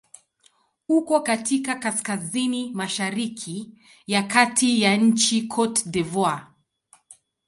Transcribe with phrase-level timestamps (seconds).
[0.89, 3.71] Uko katika kaskazini-mashariki
[4.07, 6.41] ya kati ya nchi Cote d'Ivoire.